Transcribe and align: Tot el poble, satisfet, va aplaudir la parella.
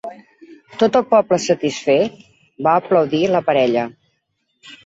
Tot 0.83 0.97
el 0.99 1.03
poble, 1.11 1.39
satisfet, 1.43 2.17
va 2.69 2.73
aplaudir 2.81 3.23
la 3.37 3.43
parella. 3.51 3.85